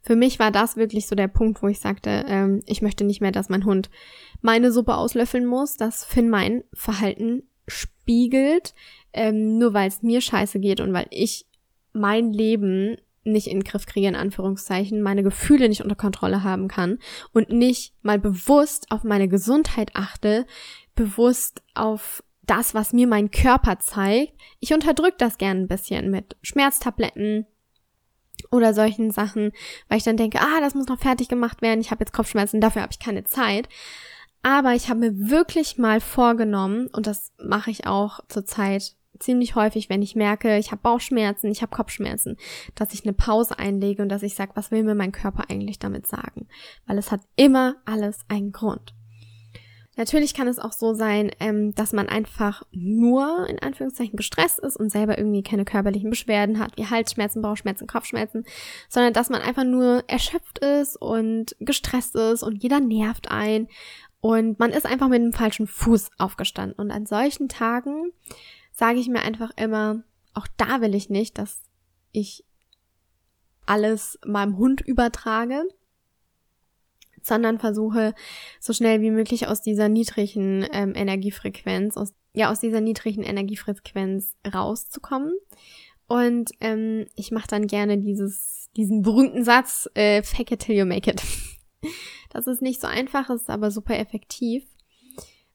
[0.02, 3.20] Für mich war das wirklich so der Punkt, wo ich sagte, ähm, ich möchte nicht
[3.20, 3.88] mehr, dass mein Hund
[4.40, 7.44] meine Suppe auslöffeln muss, dass Finn mein Verhalten
[8.10, 8.74] spiegelt,
[9.12, 11.46] ähm, nur weil es mir scheiße geht und weil ich
[11.92, 16.66] mein Leben nicht in den Griff kriege, in Anführungszeichen, meine Gefühle nicht unter Kontrolle haben
[16.66, 16.98] kann
[17.32, 20.44] und nicht mal bewusst auf meine Gesundheit achte,
[20.96, 24.32] bewusst auf das, was mir mein Körper zeigt.
[24.58, 27.46] Ich unterdrück das gern ein bisschen mit Schmerztabletten
[28.50, 29.52] oder solchen Sachen,
[29.88, 32.60] weil ich dann denke, ah, das muss noch fertig gemacht werden, ich habe jetzt Kopfschmerzen,
[32.60, 33.68] dafür habe ich keine Zeit.
[34.42, 39.90] Aber ich habe mir wirklich mal vorgenommen, und das mache ich auch zurzeit ziemlich häufig,
[39.90, 42.36] wenn ich merke, ich habe Bauchschmerzen, ich habe Kopfschmerzen,
[42.74, 45.78] dass ich eine Pause einlege und dass ich sage, was will mir mein Körper eigentlich
[45.78, 46.48] damit sagen?
[46.86, 48.94] Weil es hat immer alles einen Grund.
[49.96, 54.76] Natürlich kann es auch so sein, ähm, dass man einfach nur in Anführungszeichen gestresst ist
[54.76, 58.46] und selber irgendwie keine körperlichen Beschwerden hat, wie Halsschmerzen, Bauchschmerzen, Kopfschmerzen,
[58.88, 63.68] sondern dass man einfach nur erschöpft ist und gestresst ist und jeder nervt ein
[64.20, 66.78] und man ist einfach mit dem falschen Fuß aufgestanden.
[66.78, 68.12] Und an solchen Tagen
[68.72, 70.02] sage ich mir einfach immer,
[70.34, 71.62] auch da will ich nicht, dass
[72.12, 72.44] ich
[73.66, 75.62] alles meinem Hund übertrage,
[77.22, 78.14] sondern versuche
[78.60, 84.36] so schnell wie möglich aus dieser niedrigen ähm, Energiefrequenz, aus, ja, aus dieser niedrigen Energiefrequenz
[84.52, 85.32] rauszukommen.
[86.06, 90.84] Und ähm, ich mache dann gerne dieses, diesen berühmten Satz, äh, fake it till you
[90.84, 91.22] make it.
[92.30, 94.64] das ist nicht so einfach, ist aber super effektiv.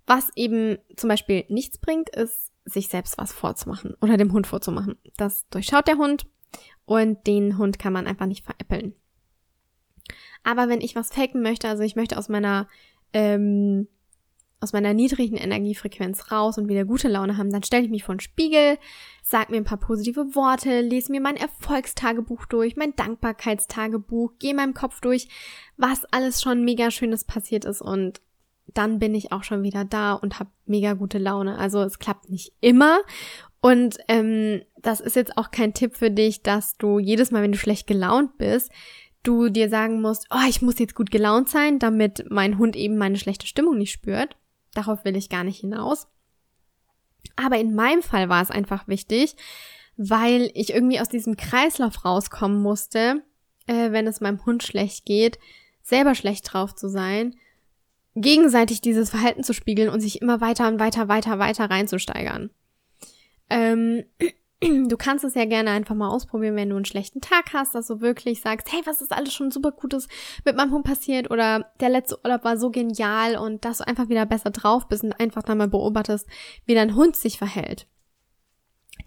[0.05, 4.97] Was eben zum Beispiel nichts bringt, ist, sich selbst was vorzumachen oder dem Hund vorzumachen.
[5.17, 6.25] Das durchschaut der Hund
[6.85, 8.95] und den Hund kann man einfach nicht veräppeln.
[10.43, 12.67] Aber wenn ich was faken möchte, also ich möchte aus meiner
[13.13, 13.87] ähm,
[14.65, 18.15] aus meiner niedrigen Energiefrequenz raus und wieder gute Laune haben, dann stelle ich mich vor
[18.15, 18.79] den Spiegel,
[19.21, 24.73] sag mir ein paar positive Worte, lese mir mein Erfolgstagebuch durch, mein Dankbarkeitstagebuch, gehe meinem
[24.73, 25.29] Kopf durch,
[25.77, 28.21] was alles schon mega schönes passiert ist und
[28.73, 31.59] dann bin ich auch schon wieder da und habe mega gute Laune.
[31.59, 33.01] Also es klappt nicht immer
[33.61, 37.51] und ähm, das ist jetzt auch kein Tipp für dich, dass du jedes Mal, wenn
[37.51, 38.71] du schlecht gelaunt bist,
[39.23, 42.97] du dir sagen musst, oh, ich muss jetzt gut gelaunt sein, damit mein Hund eben
[42.97, 44.37] meine schlechte Stimmung nicht spürt.
[44.75, 46.07] Darauf will ich gar nicht hinaus.
[47.35, 49.35] Aber in meinem Fall war es einfach wichtig,
[49.97, 53.23] weil ich irgendwie aus diesem Kreislauf rauskommen musste,
[53.65, 55.39] äh, wenn es meinem Hund schlecht geht,
[55.81, 57.35] selber schlecht drauf zu sein,
[58.15, 62.51] gegenseitig dieses Verhalten zu spiegeln und sich immer weiter und weiter, weiter, weiter reinzusteigern.
[63.49, 64.03] Ähm,
[64.87, 67.87] du kannst es ja gerne einfach mal ausprobieren, wenn du einen schlechten Tag hast, dass
[67.87, 70.07] du wirklich sagst, hey, was ist alles schon super Gutes
[70.43, 74.09] mit meinem Hund passiert oder der letzte Urlaub war so genial und dass du einfach
[74.09, 76.27] wieder besser drauf bist und einfach dann mal beobachtest,
[76.65, 77.87] wie dein Hund sich verhält.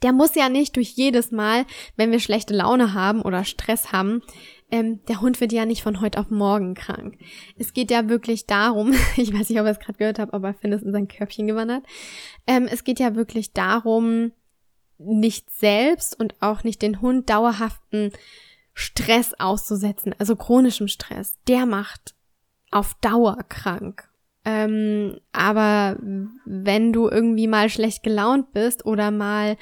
[0.02, 1.64] Der muss ja nicht durch jedes Mal,
[1.96, 4.22] wenn wir schlechte Laune haben oder Stress haben,
[4.70, 7.16] ähm, der Hund wird ja nicht von heute auf morgen krank.
[7.56, 10.54] Es geht ja wirklich darum, ich weiß nicht, ob ihr es gerade gehört habt, aber
[10.54, 11.84] Finn ist in sein Körbchen gewandert.
[12.46, 14.32] Ähm, es geht ja wirklich darum,
[14.98, 18.12] nicht selbst und auch nicht den Hund dauerhaften
[18.74, 21.36] Stress auszusetzen, also chronischem Stress.
[21.48, 22.14] Der macht
[22.70, 24.08] auf Dauer krank.
[24.44, 25.96] Ähm, aber
[26.44, 29.56] wenn du irgendwie mal schlecht gelaunt bist oder mal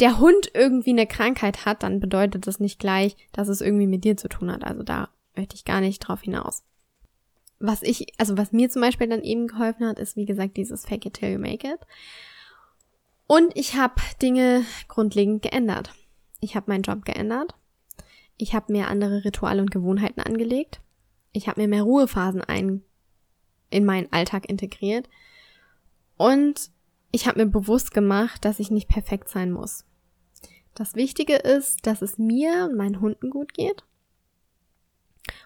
[0.00, 4.04] der Hund irgendwie eine Krankheit hat, dann bedeutet das nicht gleich, dass es irgendwie mit
[4.04, 4.64] dir zu tun hat.
[4.64, 6.62] Also da möchte ich gar nicht drauf hinaus.
[7.58, 10.86] Was ich, also was mir zum Beispiel dann eben geholfen hat, ist wie gesagt dieses
[10.86, 11.80] Fake it till you make it.
[13.28, 15.92] Und ich habe Dinge grundlegend geändert.
[16.40, 17.54] Ich habe meinen Job geändert.
[18.38, 20.80] Ich habe mir andere Rituale und Gewohnheiten angelegt.
[21.32, 22.82] Ich habe mir mehr Ruhephasen ein
[23.70, 25.10] in meinen Alltag integriert.
[26.16, 26.70] Und
[27.12, 29.84] ich habe mir bewusst gemacht, dass ich nicht perfekt sein muss.
[30.74, 33.84] Das Wichtige ist, dass es mir und meinen Hunden gut geht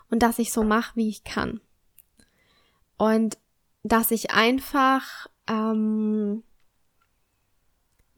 [0.09, 1.61] und dass ich so mache, wie ich kann.
[2.97, 3.39] Und
[3.83, 6.45] dass ich einfach ähm,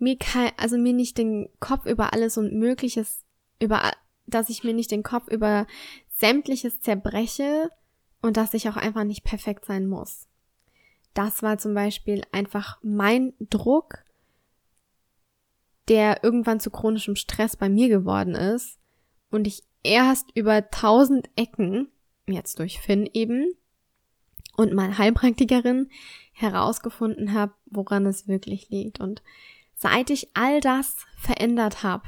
[0.04, 3.24] mir kein, also mir nicht den Kopf über alles und Mögliches,
[3.60, 3.90] über,
[4.26, 5.66] dass ich mir nicht den Kopf über
[6.10, 7.70] sämtliches zerbreche
[8.22, 10.28] und dass ich auch einfach nicht perfekt sein muss.
[11.14, 14.04] Das war zum Beispiel einfach mein Druck,
[15.88, 18.78] der irgendwann zu chronischem Stress bei mir geworden ist
[19.30, 21.88] und ich erst über tausend Ecken,
[22.26, 23.54] jetzt durch Finn eben,
[24.56, 25.90] und meine Heilpraktikerin
[26.32, 29.00] herausgefunden habe, woran es wirklich liegt.
[29.00, 29.22] Und
[29.74, 32.06] Seit ich all das verändert habe,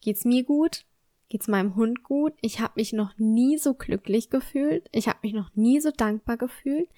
[0.00, 0.84] geht's mir gut,
[1.28, 2.34] geht's meinem Hund gut.
[2.40, 4.88] Ich habe mich noch nie so glücklich gefühlt.
[4.92, 6.88] Ich habe mich noch nie so dankbar gefühlt.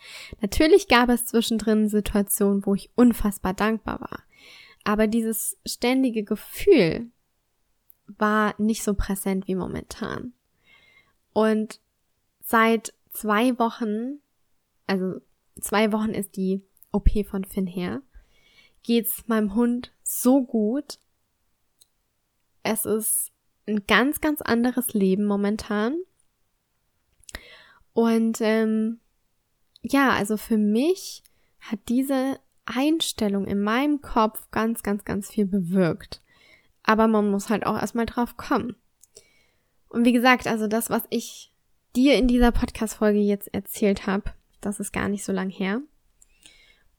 [0.40, 4.22] Natürlich gab es zwischendrin Situationen, wo ich unfassbar dankbar war.
[4.84, 7.10] Aber dieses ständige Gefühl
[8.06, 10.32] war nicht so präsent wie momentan.
[11.32, 11.80] Und
[12.40, 14.20] seit zwei Wochen,
[14.86, 15.20] also
[15.60, 18.02] zwei Wochen ist die OP von Finn her,
[18.86, 20.98] geht's meinem Hund so gut.
[22.62, 23.32] Es ist
[23.66, 25.98] ein ganz, ganz anderes Leben momentan.
[27.92, 29.00] Und ähm,
[29.82, 31.24] ja, also für mich
[31.60, 36.22] hat diese Einstellung in meinem Kopf ganz, ganz, ganz viel bewirkt.
[36.84, 38.76] Aber man muss halt auch erstmal drauf kommen.
[39.88, 41.52] Und wie gesagt, also das, was ich
[41.96, 45.80] dir in dieser Podcast-Folge jetzt erzählt habe, das ist gar nicht so lang her.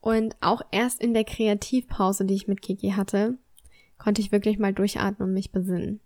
[0.08, 3.38] Und auch erst in der Kreativpause, die ich mit Kiki hatte,
[3.98, 6.00] konnte ich wirklich mal durchatmen und mich besinnen.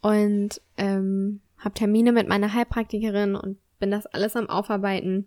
[0.00, 5.26] Und ähm, habe Termine mit meiner Heilpraktikerin und bin das alles am Aufarbeiten.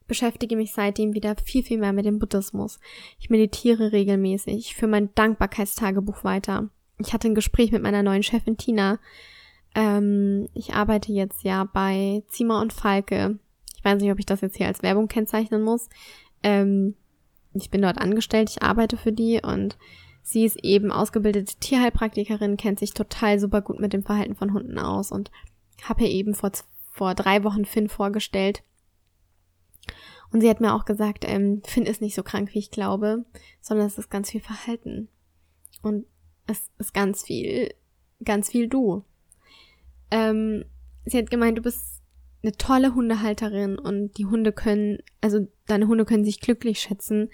[0.00, 2.80] Ich beschäftige mich seitdem wieder viel, viel mehr mit dem Buddhismus.
[3.20, 6.70] Ich meditiere regelmäßig, ich führe mein Dankbarkeitstagebuch weiter.
[6.96, 8.98] Ich hatte ein Gespräch mit meiner neuen Chefin Tina.
[9.74, 13.38] Ähm, ich arbeite jetzt ja bei Zima und Falke.
[13.76, 15.90] Ich weiß nicht, ob ich das jetzt hier als Werbung kennzeichnen muss.
[16.42, 16.94] Ähm,
[17.54, 19.76] ich bin dort angestellt, ich arbeite für die und
[20.22, 24.78] sie ist eben ausgebildete Tierheilpraktikerin, kennt sich total super gut mit dem Verhalten von Hunden
[24.78, 25.30] aus und
[25.82, 26.52] habe ihr eben vor,
[26.90, 28.62] vor drei Wochen Finn vorgestellt.
[30.32, 33.24] Und sie hat mir auch gesagt, ähm, Finn ist nicht so krank, wie ich glaube,
[33.60, 35.08] sondern es ist ganz viel Verhalten.
[35.82, 36.06] Und
[36.46, 37.74] es ist ganz viel,
[38.24, 39.04] ganz viel du.
[40.10, 40.64] Ähm,
[41.04, 41.91] sie hat gemeint, du bist
[42.42, 47.30] eine tolle Hundehalterin und die Hunde können, also deine Hunde können sich glücklich schätzen,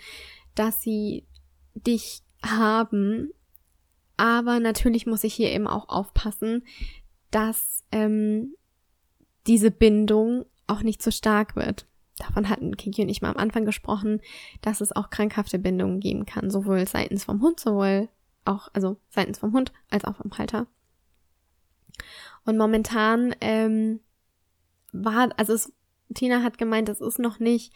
[0.54, 1.26] dass sie
[1.74, 3.30] dich haben.
[4.16, 6.64] Aber natürlich muss ich hier eben auch aufpassen,
[7.30, 8.54] dass ähm,
[9.46, 11.86] diese Bindung auch nicht zu stark wird.
[12.18, 14.20] Davon hatten Kiki und ich mal am Anfang gesprochen,
[14.60, 18.08] dass es auch krankhafte Bindungen geben kann, sowohl seitens vom Hund, sowohl
[18.44, 20.66] auch, also seitens vom Hund als auch vom Halter.
[22.44, 24.00] Und momentan ähm,
[25.04, 25.72] war, also es,
[26.14, 27.72] Tina hat gemeint, das ist noch nicht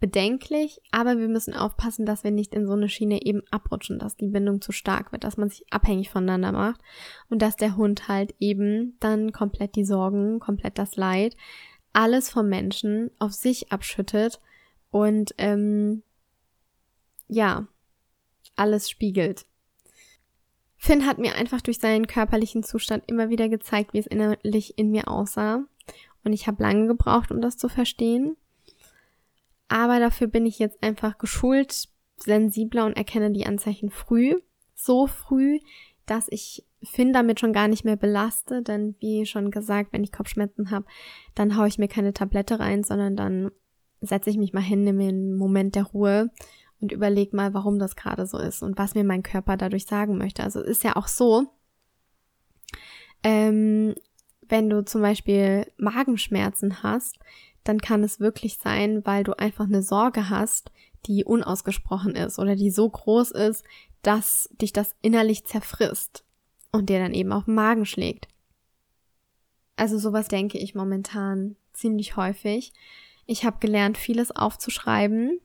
[0.00, 4.16] bedenklich, aber wir müssen aufpassen, dass wir nicht in so eine Schiene eben abrutschen, dass
[4.16, 6.80] die Bindung zu stark wird, dass man sich abhängig voneinander macht
[7.28, 11.36] und dass der Hund halt eben dann komplett die Sorgen, komplett das Leid,
[11.92, 14.40] alles vom Menschen auf sich abschüttet
[14.90, 16.02] und ähm,
[17.28, 17.68] ja,
[18.56, 19.46] alles spiegelt.
[20.76, 24.90] Finn hat mir einfach durch seinen körperlichen Zustand immer wieder gezeigt, wie es innerlich in
[24.90, 25.64] mir aussah.
[26.24, 28.36] Und ich habe lange gebraucht, um das zu verstehen.
[29.68, 34.34] Aber dafür bin ich jetzt einfach geschult, sensibler und erkenne die Anzeichen früh.
[34.74, 35.58] So früh,
[36.06, 38.62] dass ich Finn damit schon gar nicht mehr belaste.
[38.62, 40.86] Denn wie schon gesagt, wenn ich Kopfschmerzen habe,
[41.34, 43.50] dann haue ich mir keine Tablette rein, sondern dann
[44.00, 46.30] setze ich mich mal hin, nehme einen Moment der Ruhe
[46.80, 50.18] und überleg mal, warum das gerade so ist und was mir mein Körper dadurch sagen
[50.18, 50.42] möchte.
[50.42, 51.46] Also ist ja auch so,
[53.22, 53.94] ähm,
[54.52, 57.18] wenn du zum Beispiel Magenschmerzen hast,
[57.64, 60.70] dann kann es wirklich sein, weil du einfach eine Sorge hast,
[61.06, 63.64] die unausgesprochen ist oder die so groß ist,
[64.02, 66.26] dass dich das innerlich zerfrisst
[66.70, 68.28] und dir dann eben auf den Magen schlägt.
[69.76, 72.74] Also sowas denke ich momentan ziemlich häufig.
[73.24, 75.40] Ich habe gelernt, vieles aufzuschreiben,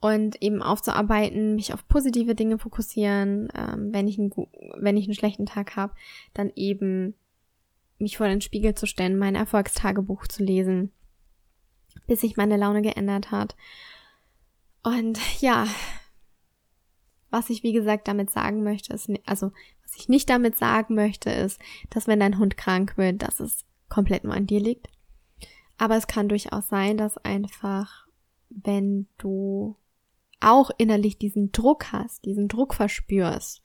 [0.00, 4.30] und eben aufzuarbeiten, mich auf positive Dinge fokussieren, ähm, wenn ich einen
[4.78, 5.94] wenn ich einen schlechten Tag habe,
[6.34, 7.14] dann eben
[7.98, 10.92] mich vor den Spiegel zu stellen, mein Erfolgstagebuch zu lesen,
[12.06, 13.56] bis sich meine Laune geändert hat.
[14.82, 15.66] Und ja,
[17.30, 19.50] was ich wie gesagt damit sagen möchte, ist, also
[19.82, 23.64] was ich nicht damit sagen möchte, ist, dass wenn dein Hund krank wird, dass es
[23.88, 24.88] komplett nur an dir liegt.
[25.78, 28.06] Aber es kann durchaus sein, dass einfach,
[28.48, 29.76] wenn du
[30.40, 33.62] auch innerlich diesen Druck hast, diesen Druck verspürst,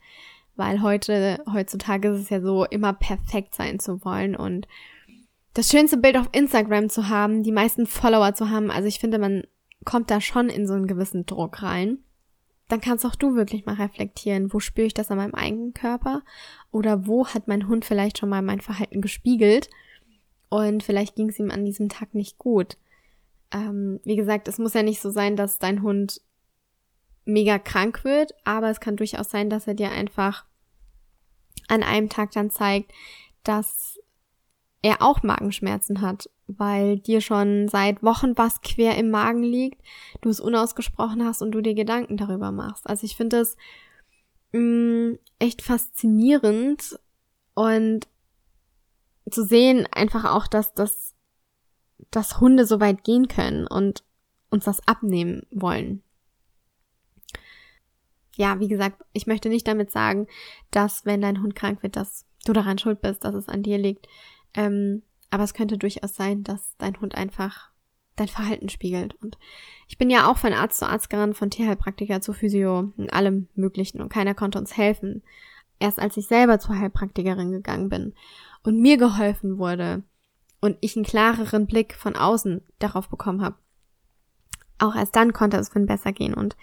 [0.55, 4.67] weil heute, heutzutage ist es ja so, immer perfekt sein zu wollen und
[5.53, 8.71] das schönste Bild auf Instagram zu haben, die meisten Follower zu haben.
[8.71, 9.43] Also ich finde, man
[9.83, 11.99] kommt da schon in so einen gewissen Druck rein.
[12.69, 16.21] Dann kannst auch du wirklich mal reflektieren, wo spüre ich das an meinem eigenen Körper
[16.71, 19.69] oder wo hat mein Hund vielleicht schon mal mein Verhalten gespiegelt
[20.47, 22.77] und vielleicht ging es ihm an diesem Tag nicht gut.
[23.51, 26.21] Ähm, wie gesagt, es muss ja nicht so sein, dass dein Hund
[27.25, 30.45] mega krank wird, aber es kann durchaus sein, dass er dir einfach
[31.67, 32.91] an einem Tag dann zeigt,
[33.43, 33.99] dass
[34.81, 39.81] er auch Magenschmerzen hat, weil dir schon seit Wochen was quer im Magen liegt,
[40.21, 42.89] du es unausgesprochen hast und du dir Gedanken darüber machst.
[42.89, 43.55] Also ich finde es
[44.51, 46.99] mm, echt faszinierend
[47.53, 48.07] und
[49.29, 51.13] zu sehen einfach auch, dass das
[52.09, 54.03] dass Hunde so weit gehen können und
[54.49, 56.03] uns das abnehmen wollen
[58.35, 60.27] ja, wie gesagt, ich möchte nicht damit sagen,
[60.71, 63.77] dass wenn dein Hund krank wird, dass du daran schuld bist, dass es an dir
[63.77, 64.07] liegt.
[64.53, 67.71] Ähm, aber es könnte durchaus sein, dass dein Hund einfach
[68.15, 69.15] dein Verhalten spiegelt.
[69.21, 69.37] Und
[69.87, 73.47] ich bin ja auch von Arzt zu Arzt gerannt, von Tierheilpraktiker zu Physio, in allem
[73.55, 74.01] Möglichen.
[74.01, 75.23] Und keiner konnte uns helfen.
[75.79, 78.13] Erst als ich selber zur Heilpraktikerin gegangen bin
[78.63, 80.03] und mir geholfen wurde
[80.59, 83.55] und ich einen klareren Blick von außen darauf bekommen habe,
[84.77, 86.33] auch erst dann konnte es Finn besser gehen.
[86.33, 86.55] Und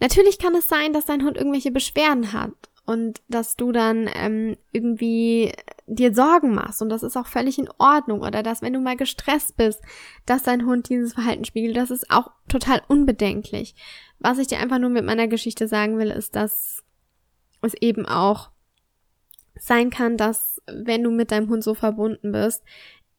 [0.00, 2.54] Natürlich kann es sein, dass dein Hund irgendwelche Beschwerden hat
[2.86, 5.52] und dass du dann ähm, irgendwie
[5.86, 8.96] dir Sorgen machst und das ist auch völlig in Ordnung oder dass wenn du mal
[8.96, 9.80] gestresst bist,
[10.24, 13.74] dass dein Hund dieses Verhalten spiegelt, das ist auch total unbedenklich.
[14.18, 16.82] Was ich dir einfach nur mit meiner Geschichte sagen will, ist, dass
[17.62, 18.50] es eben auch
[19.56, 22.62] sein kann, dass wenn du mit deinem Hund so verbunden bist,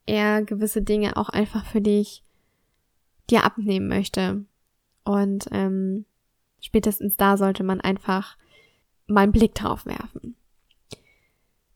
[0.05, 2.23] er gewisse Dinge auch einfach für dich
[3.29, 4.45] dir abnehmen möchte.
[5.03, 6.05] Und ähm,
[6.61, 8.37] spätestens da sollte man einfach
[9.07, 10.35] mal einen Blick drauf werfen.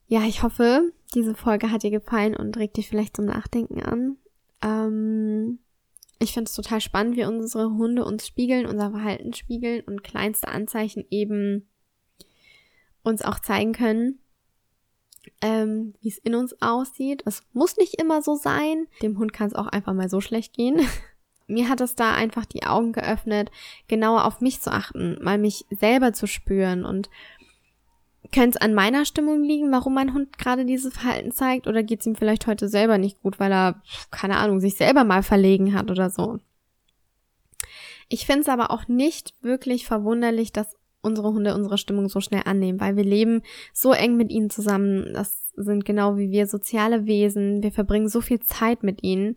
[0.08, 4.16] Ja, ich hoffe, diese Folge hat dir gefallen und regt dich vielleicht zum Nachdenken an.
[4.62, 5.58] Ähm,
[6.18, 10.48] ich finde es total spannend, wie unsere Hunde uns spiegeln, unser Verhalten spiegeln und kleinste
[10.48, 11.68] Anzeichen eben
[13.02, 14.18] uns auch zeigen können,
[15.42, 17.22] ähm, wie es in uns aussieht.
[17.26, 18.86] Es muss nicht immer so sein.
[19.02, 20.80] Dem Hund kann es auch einfach mal so schlecht gehen.
[21.46, 23.50] Mir hat es da einfach die Augen geöffnet,
[23.88, 27.08] genauer auf mich zu achten, mal mich selber zu spüren und
[28.32, 32.00] könnte es an meiner Stimmung liegen, warum mein Hund gerade dieses Verhalten zeigt, oder geht
[32.00, 35.74] es ihm vielleicht heute selber nicht gut, weil er, keine Ahnung, sich selber mal verlegen
[35.74, 36.38] hat oder so.
[38.08, 42.42] Ich finde es aber auch nicht wirklich verwunderlich, dass unsere Hunde unsere Stimmung so schnell
[42.44, 43.42] annehmen, weil wir leben
[43.72, 45.12] so eng mit ihnen zusammen.
[45.14, 47.62] Das sind genau wie wir soziale Wesen.
[47.62, 49.36] Wir verbringen so viel Zeit mit ihnen.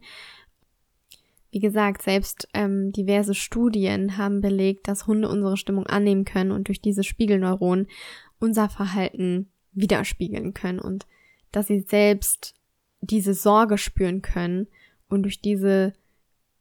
[1.51, 6.67] Wie gesagt, selbst ähm, diverse Studien haben belegt, dass Hunde unsere Stimmung annehmen können und
[6.67, 7.87] durch diese Spiegelneuronen
[8.39, 11.07] unser Verhalten widerspiegeln können und
[11.51, 12.53] dass sie selbst
[13.01, 14.67] diese Sorge spüren können
[15.07, 15.93] und durch diese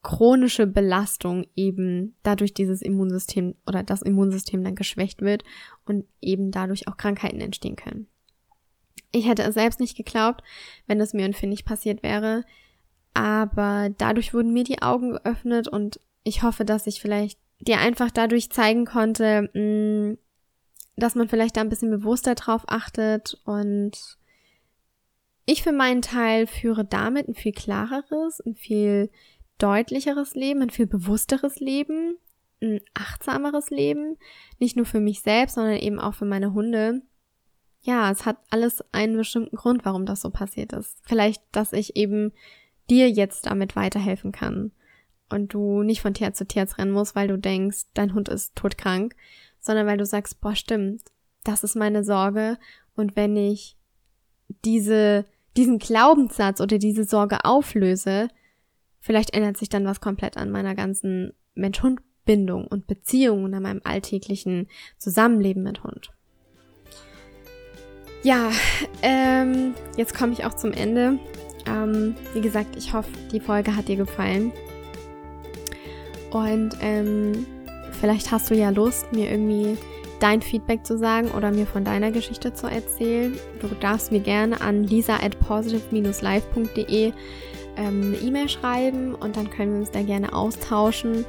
[0.03, 5.45] chronische Belastung eben dadurch dieses Immunsystem oder das Immunsystem dann geschwächt wird
[5.85, 8.07] und eben dadurch auch Krankheiten entstehen können.
[9.11, 10.43] Ich hätte es selbst nicht geglaubt,
[10.87, 12.45] wenn es mir und Finn nicht passiert wäre,
[13.19, 18.13] aber dadurch wurden mir die Augen geöffnet und ich hoffe, dass ich vielleicht dir einfach
[18.13, 20.19] dadurch zeigen konnte, mm,
[20.95, 24.19] dass man vielleicht da ein bisschen bewusster drauf achtet und
[25.47, 29.11] ich für meinen Teil führe damit ein viel klareres, ein viel
[29.59, 32.19] deutlicheres Leben, ein viel bewussteres Leben,
[32.63, 34.17] ein achtsameres Leben,
[34.61, 37.03] nicht nur für mich selbst, sondern eben auch für meine Hunde.
[37.81, 40.99] Ja, es hat alles einen bestimmten Grund, warum das so passiert ist.
[41.03, 42.33] Vielleicht, dass ich eben
[42.91, 44.73] dir jetzt damit weiterhelfen kann
[45.31, 48.57] und du nicht von Tier zu Tier rennen musst, weil du denkst, dein Hund ist
[48.57, 49.15] todkrank,
[49.61, 51.03] sondern weil du sagst, boah, stimmt,
[51.45, 52.59] das ist meine Sorge
[52.95, 53.77] und wenn ich
[54.65, 55.25] diese,
[55.57, 58.29] diesen Glaubenssatz oder diese Sorge auflöse,
[59.01, 63.81] vielleicht ändert sich dann was komplett an meiner ganzen Mensch-Hund-Bindung und Beziehung und an meinem
[63.85, 64.69] alltäglichen
[64.99, 66.11] Zusammenleben mit Hund.
[68.23, 68.51] Ja,
[69.03, 71.19] ähm, jetzt komme ich auch zum Ende.
[71.67, 74.53] Ähm, wie gesagt, ich hoffe, die Folge hat dir gefallen.
[76.31, 77.47] Und ähm,
[78.01, 79.77] Vielleicht hast du ja Lust, mir irgendwie
[80.21, 83.37] dein Feedback zu sagen oder mir von deiner Geschichte zu erzählen.
[83.61, 87.15] Du darfst mir gerne an lisa at positive-life.de ähm,
[87.77, 91.25] eine E-Mail schreiben und dann können wir uns da gerne austauschen.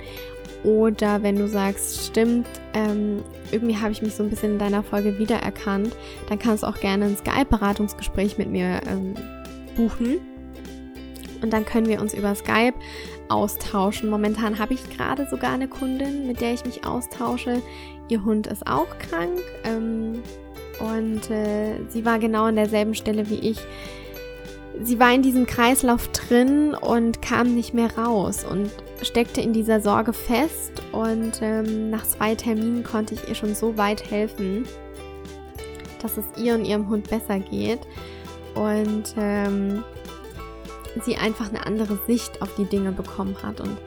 [0.63, 4.83] Oder wenn du sagst, stimmt, ähm, irgendwie habe ich mich so ein bisschen in deiner
[4.83, 5.95] Folge wiedererkannt,
[6.27, 9.13] dann kannst du auch gerne ein Skype-Beratungsgespräch mit mir ähm,
[9.79, 10.19] buchen.
[11.41, 12.73] Und dann können wir uns über Skype
[13.29, 14.09] austauschen.
[14.09, 17.61] Momentan habe ich gerade sogar eine Kundin, mit der ich mich austausche.
[18.09, 20.21] Ihr Hund ist auch krank ähm,
[20.79, 23.59] und äh, sie war genau an derselben Stelle wie ich.
[24.81, 28.71] Sie war in diesem Kreislauf drin und kam nicht mehr raus und
[29.01, 30.71] steckte in dieser Sorge fest.
[30.91, 34.65] Und ähm, nach zwei Terminen konnte ich ihr schon so weit helfen,
[36.01, 37.79] dass es ihr und ihrem Hund besser geht.
[38.59, 39.85] Und ähm,
[41.05, 43.77] sie einfach eine andere Sicht auf die Dinge bekommen hat und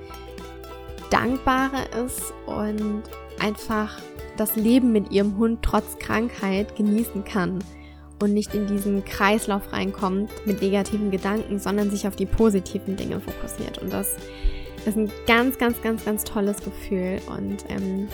[1.10, 3.02] dankbarer ist und
[3.38, 3.98] einfach
[4.38, 7.62] das Leben mit ihrem Hund trotz Krankheit genießen kann
[8.22, 13.20] und nicht in diesen Kreislauf reinkommt mit negativen Gedanken, sondern sich auf die positiven Dinge
[13.20, 13.76] fokussiert.
[13.76, 14.16] Und das
[14.86, 18.08] ist ein ganz, ganz, ganz, ganz tolles Gefühl und ähm,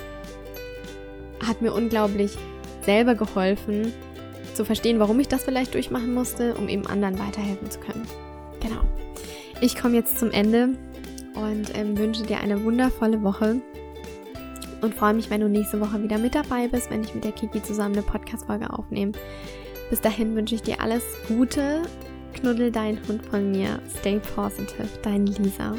[1.47, 2.37] hat mir unglaublich
[2.83, 3.93] selber geholfen,
[4.59, 8.07] zu verstehen, warum ich das vielleicht durchmachen musste, um eben anderen weiterhelfen zu können.
[8.61, 8.81] Genau.
[9.61, 10.71] Ich komme jetzt zum Ende
[11.35, 13.61] und ähm, wünsche dir eine wundervolle Woche
[14.81, 17.33] und freue mich, wenn du nächste Woche wieder mit dabei bist, wenn ich mit der
[17.33, 19.13] Kiki zusammen eine Podcast-Folge aufnehme.
[19.91, 21.83] Bis dahin wünsche ich dir alles Gute.
[22.35, 23.81] Knuddel dein Hund von mir.
[24.01, 24.89] Stay positive.
[25.03, 25.77] Dein Lisa.